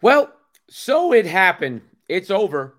[0.00, 0.32] Well,
[0.70, 1.82] so it happened.
[2.08, 2.76] It's over.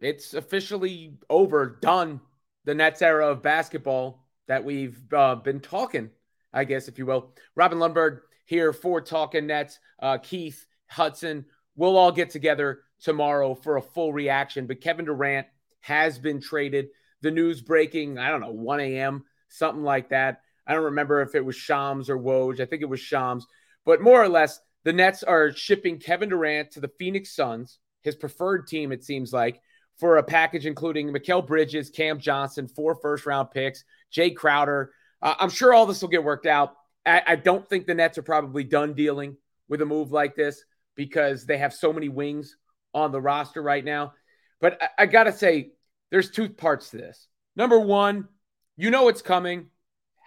[0.00, 2.20] It's officially over, done.
[2.64, 6.10] The Nets era of basketball that we've uh, been talking,
[6.52, 7.32] I guess, if you will.
[7.54, 9.78] Robin Lundberg here for Talking Nets.
[10.00, 11.46] Uh, Keith Hudson.
[11.76, 14.66] We'll all get together tomorrow for a full reaction.
[14.66, 15.46] But Kevin Durant
[15.80, 16.88] has been traded.
[17.22, 20.42] The news breaking, I don't know, 1 a.m., something like that.
[20.66, 22.60] I don't remember if it was Shams or Woj.
[22.60, 23.46] I think it was Shams.
[23.84, 28.16] But more or less, the Nets are shipping Kevin Durant to the Phoenix Suns, his
[28.16, 29.60] preferred team, it seems like,
[29.98, 34.92] for a package including Mikal Bridges, Cam Johnson, four first round picks, Jae Crowder.
[35.20, 36.74] Uh, I'm sure all this will get worked out.
[37.04, 39.36] I, I don't think the Nets are probably done dealing
[39.68, 40.62] with a move like this
[40.94, 42.56] because they have so many wings
[42.94, 44.12] on the roster right now.
[44.60, 45.72] But I, I got to say,
[46.10, 47.26] there's two parts to this.
[47.56, 48.28] Number one,
[48.76, 49.66] you know it's coming,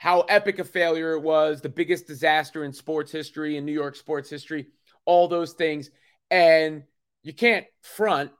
[0.01, 3.95] how epic a failure it was, the biggest disaster in sports history, in New York
[3.95, 4.65] sports history,
[5.05, 5.91] all those things.
[6.31, 6.85] And
[7.21, 8.31] you can't front,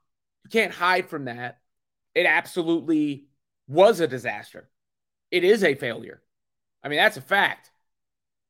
[0.43, 1.59] you can't hide from that.
[2.15, 3.27] It absolutely
[3.67, 4.71] was a disaster.
[5.29, 6.23] It is a failure.
[6.83, 7.69] I mean, that's a fact.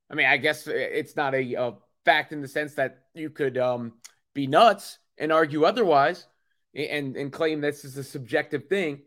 [0.09, 1.73] I mean, I guess it's not a, a
[2.06, 3.92] fact in the sense that you could um,
[4.34, 6.28] be nuts and argue otherwise
[6.73, 9.02] and, and claim this is a subjective thing,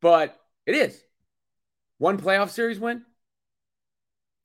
[0.00, 0.98] but it is.
[1.98, 3.04] One playoff series win.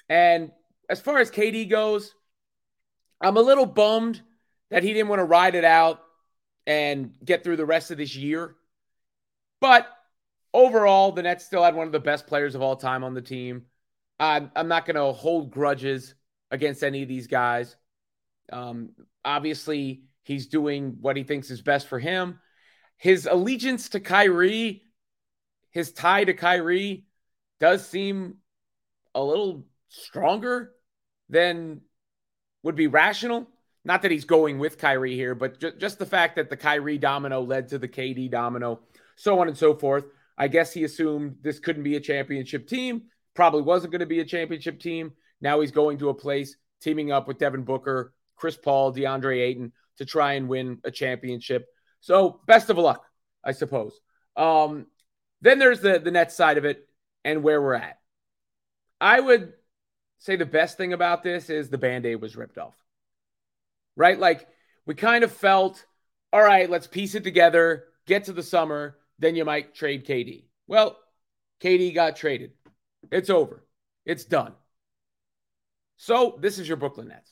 [0.10, 0.52] And
[0.90, 2.14] as far as KD goes,
[3.22, 4.22] I'm a little bummed
[4.70, 6.02] that he didn't want to ride it out
[6.68, 8.56] and get through the rest of this year.
[9.62, 9.88] But
[10.54, 13.22] overall, the Nets still had one of the best players of all time on the
[13.22, 13.64] team.
[14.20, 16.16] I'm, I'm not going to hold grudges
[16.52, 17.76] against any of these guys.
[18.52, 18.92] Um,
[19.24, 22.40] obviously, he's doing what he thinks is best for him.
[22.98, 24.84] His allegiance to Kyrie,
[25.72, 27.06] his tie to Kyrie,
[27.60, 28.36] does seem
[29.14, 29.66] a little
[30.04, 30.72] stronger
[31.30, 31.82] than
[32.64, 33.48] would be rational.
[33.84, 36.98] Not that he's going with Kyrie here, but ju- just the fact that the Kyrie
[36.98, 38.80] domino led to the KD domino,
[39.16, 40.06] so on and so forth.
[40.38, 43.04] I guess he assumed this couldn't be a championship team.
[43.36, 45.14] Probably wasn't going to be a championship team.
[45.40, 49.72] Now he's going to a place teaming up with Devin Booker, Chris Paul, DeAndre Ayton
[49.98, 51.68] to try and win a championship.
[52.02, 53.06] So best of luck,
[53.44, 54.00] I suppose.
[54.36, 54.88] Um,
[55.42, 56.88] then there's the the net side of it
[57.24, 58.00] and where we're at.
[59.00, 59.54] I would
[60.20, 62.76] say the best thing about this is the band-aid was ripped off.
[63.96, 64.20] Right?
[64.20, 64.48] Like
[64.86, 65.86] we kind of felt,
[66.34, 70.46] all right, let's piece it together, get to the summer, then you might trade KD.
[70.68, 70.98] Well,
[71.62, 72.52] KD got traded.
[73.12, 73.64] It's over.
[74.06, 74.54] It's done.
[75.98, 77.32] So this is your Brooklyn Nets.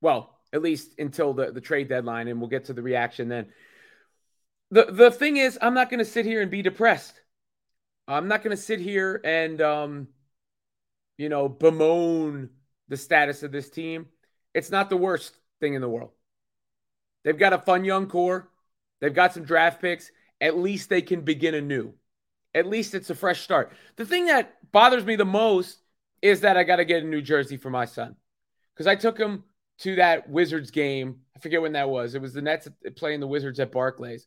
[0.00, 3.46] Well, at least until the, the trade deadline, and we'll get to the reaction then.
[4.70, 7.20] The the thing is, I'm not gonna sit here and be depressed.
[8.08, 10.08] I'm not gonna sit here and um,
[11.16, 12.50] you know, bemoan
[12.88, 14.06] the status of this team.
[14.54, 16.10] It's not the worst thing in the world.
[17.24, 18.50] They've got a fun young core.
[19.00, 20.10] They've got some draft picks.
[20.40, 21.94] At least they can begin anew.
[22.54, 23.72] At least it's a fresh start.
[23.96, 25.78] The thing that bothers me the most
[26.20, 28.16] is that I got to get a new jersey for my son
[28.74, 29.44] because I took him
[29.78, 31.20] to that Wizards game.
[31.36, 32.14] I forget when that was.
[32.14, 34.26] It was the Nets playing the Wizards at Barclays.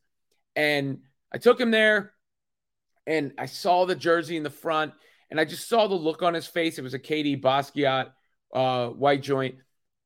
[0.56, 1.00] And
[1.34, 2.14] I took him there
[3.06, 4.94] and I saw the jersey in the front
[5.30, 6.78] and I just saw the look on his face.
[6.78, 8.12] It was a KD Basquiat
[8.54, 9.56] uh, white joint.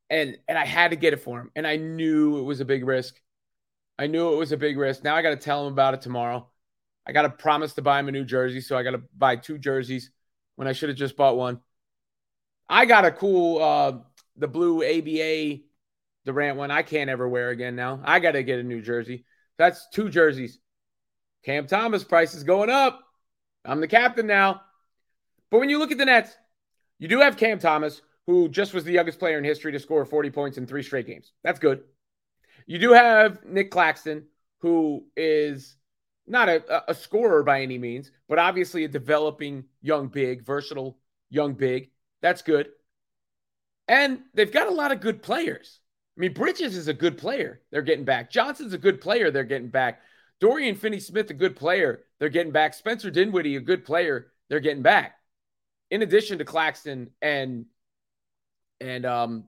[0.09, 1.51] And and I had to get it for him.
[1.55, 3.19] And I knew it was a big risk.
[3.97, 5.03] I knew it was a big risk.
[5.03, 6.47] Now I got to tell him about it tomorrow.
[7.05, 8.61] I got to promise to buy him a new jersey.
[8.61, 10.11] So I got to buy two jerseys
[10.55, 11.59] when I should have just bought one.
[12.67, 13.99] I got a cool uh,
[14.35, 15.63] the blue ABA
[16.25, 16.71] Durant one.
[16.71, 18.01] I can't ever wear again now.
[18.03, 19.25] I got to get a new jersey.
[19.57, 20.59] That's two jerseys.
[21.43, 22.99] Cam Thomas price is going up.
[23.65, 24.61] I'm the captain now.
[25.51, 26.35] But when you look at the Nets,
[26.99, 30.05] you do have Cam Thomas, who just was the youngest player in history to score
[30.05, 31.31] 40 points in three straight games.
[31.43, 31.83] That's good.
[32.67, 34.25] You do have Nick Claxton,
[34.59, 35.75] who is
[36.27, 40.97] not a, a scorer by any means, but obviously a developing young big, versatile
[41.29, 41.89] young big.
[42.21, 42.67] That's good.
[43.87, 45.79] And they've got a lot of good players.
[46.15, 47.61] I mean, Bridges is a good player.
[47.71, 48.29] They're getting back.
[48.29, 49.31] Johnson's a good player.
[49.31, 50.01] They're getting back.
[50.39, 52.03] Dorian Finney Smith, a good player.
[52.19, 52.73] They're getting back.
[52.73, 54.31] Spencer Dinwiddie, a good player.
[54.49, 55.15] They're getting back.
[55.91, 57.65] In addition to Claxton and
[58.79, 59.45] and um,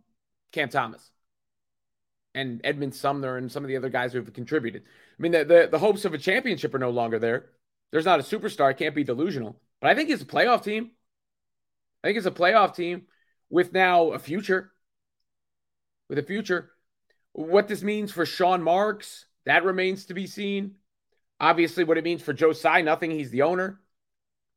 [0.52, 1.10] Cam Thomas
[2.34, 4.84] and Edmund Sumner and some of the other guys who have contributed.
[4.84, 7.50] I mean, the, the, the hopes of a championship are no longer there.
[7.92, 8.78] There's not a superstar.
[8.78, 9.60] Can't be delusional.
[9.82, 10.92] But I think it's a playoff team.
[12.04, 13.04] I think it's a playoff team
[13.50, 14.72] with now a future.
[16.10, 16.72] With a future.
[17.34, 20.76] What this means for Sean Marks, that remains to be seen.
[21.40, 23.12] Obviously, what it means for Joe Tsai, nothing.
[23.12, 23.81] He's the owner.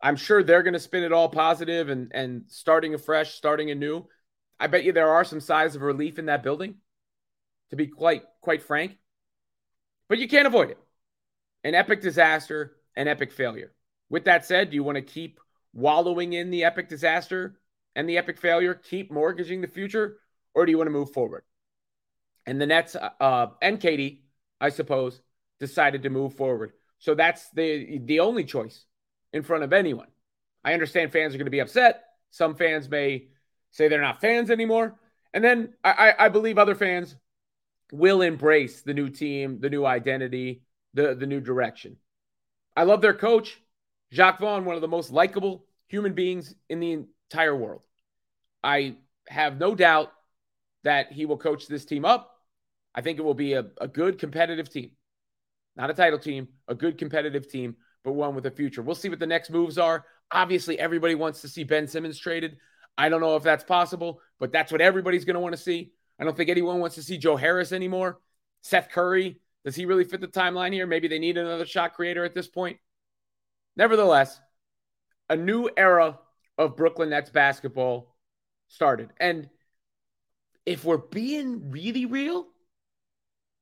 [0.04, 4.06] I'm sure they're going to spin it all positive and and starting afresh, starting anew.
[4.60, 6.74] I bet you there are some sighs of relief in that building
[7.70, 8.98] to be quite quite frank.
[10.10, 10.78] But you can't avoid it.
[11.64, 13.72] An epic disaster, an epic failure.
[14.10, 15.40] With that said, do you want to keep
[15.72, 17.58] wallowing in the epic disaster
[17.96, 20.18] and the epic failure, keep mortgaging the future,
[20.54, 21.44] or do you want to move forward?
[22.44, 24.20] And the Nets uh, and KD,
[24.60, 25.22] I suppose,
[25.60, 26.72] decided to move forward.
[26.98, 28.84] So that's the the only choice
[29.34, 30.06] in front of anyone.
[30.64, 32.04] I understand fans are going to be upset.
[32.30, 33.26] Some fans may
[33.72, 34.94] say they're not fans anymore.
[35.34, 37.16] And then I, I believe other fans
[37.92, 40.62] will embrace the new team, the new identity,
[40.94, 41.96] the, the new direction.
[42.76, 43.60] I love their coach,
[44.12, 47.82] Jacque Vaughn, one of the most likable human beings in the entire world.
[48.62, 48.96] I
[49.28, 50.12] have no doubt
[50.84, 52.30] that he will coach this team up.
[52.94, 54.92] I think it will be a, a good competitive team.
[55.76, 58.82] Not a title team, a good competitive team, but one with a future.
[58.82, 60.04] We'll see what the next moves are.
[60.30, 62.58] Obviously, everybody wants to see Ben Simmons traded.
[62.96, 65.92] I don't know if that's possible, but that's what everybody's going to want to see.
[66.18, 68.20] I don't think anyone wants to see Joe Harris anymore.
[68.60, 70.86] Seth Curry, does he really fit the timeline here?
[70.86, 72.78] Maybe they need another shot creator at this point.
[73.76, 74.38] Nevertheless,
[75.28, 76.18] a new era
[76.56, 78.14] of Brooklyn Nets basketball
[78.68, 79.10] started.
[79.18, 79.48] And
[80.66, 82.46] if we're being really real,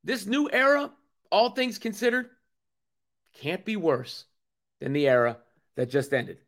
[0.04, 0.90] this new era,
[1.30, 2.28] all things considered,
[3.40, 4.26] can't be worse
[4.82, 5.38] than the era
[5.76, 6.38] that just ended.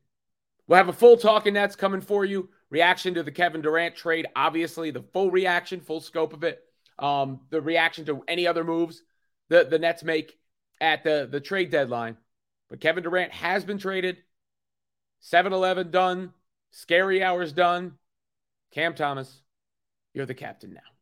[0.67, 4.27] We'll have a full talking Nets coming for you reaction to the Kevin Durant trade,
[4.35, 6.61] obviously the full reaction, full scope of it.
[6.99, 9.03] Um, the reaction to any other moves
[9.49, 10.39] the, the Nets make
[10.81, 12.17] at the, the trade deadline.
[12.69, 14.17] But Kevin Durant has been traded.
[15.21, 16.33] 7 Eleven done.
[16.71, 17.93] Scary hours done.
[18.73, 19.43] Cam Thomas,
[20.13, 20.94] you're the captain now.